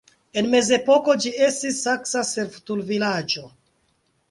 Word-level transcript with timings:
En 0.41 0.45
mezepoko 0.53 1.15
ĝi 1.25 1.33
estis 1.49 1.83
saksa 1.83 2.25
servutulvilaĝo. 2.31 3.49